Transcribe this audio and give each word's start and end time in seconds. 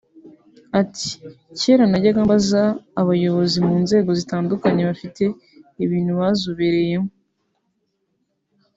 Ati 0.81 1.09
“Kera 1.59 1.83
najyaga 1.89 2.19
mbaza 2.25 2.61
abayobozi 3.01 3.57
mu 3.67 3.75
nzego 3.83 4.09
zitandukanye 4.19 4.81
bafite 4.89 5.23
ibintu 5.83 6.11
bazobereyemo 6.19 7.09